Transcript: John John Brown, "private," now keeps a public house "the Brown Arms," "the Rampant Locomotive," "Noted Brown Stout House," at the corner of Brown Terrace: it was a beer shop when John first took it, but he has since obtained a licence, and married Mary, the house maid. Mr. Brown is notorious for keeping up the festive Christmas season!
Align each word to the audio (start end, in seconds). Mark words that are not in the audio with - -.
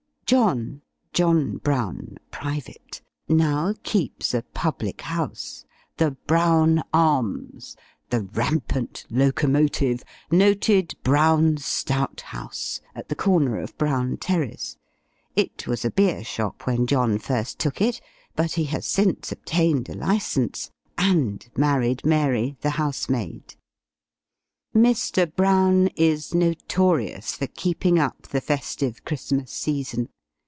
John 0.31 0.81
John 1.11 1.57
Brown, 1.57 2.17
"private," 2.29 3.01
now 3.27 3.73
keeps 3.83 4.33
a 4.33 4.43
public 4.53 5.01
house 5.01 5.65
"the 5.97 6.11
Brown 6.11 6.81
Arms," 6.93 7.75
"the 8.11 8.21
Rampant 8.21 9.05
Locomotive," 9.09 10.03
"Noted 10.31 10.95
Brown 11.03 11.57
Stout 11.57 12.21
House," 12.21 12.79
at 12.95 13.09
the 13.09 13.15
corner 13.15 13.59
of 13.59 13.77
Brown 13.77 14.15
Terrace: 14.15 14.77
it 15.35 15.67
was 15.67 15.83
a 15.83 15.91
beer 15.91 16.23
shop 16.23 16.65
when 16.65 16.87
John 16.87 17.19
first 17.19 17.59
took 17.59 17.81
it, 17.81 17.99
but 18.33 18.53
he 18.53 18.63
has 18.67 18.85
since 18.85 19.33
obtained 19.33 19.89
a 19.89 19.95
licence, 19.95 20.71
and 20.97 21.45
married 21.57 22.05
Mary, 22.05 22.55
the 22.61 22.69
house 22.79 23.09
maid. 23.09 23.55
Mr. 24.73 25.29
Brown 25.35 25.87
is 25.97 26.33
notorious 26.33 27.35
for 27.35 27.47
keeping 27.47 27.99
up 27.99 28.27
the 28.29 28.39
festive 28.39 29.03
Christmas 29.03 29.51
season! 29.51 30.07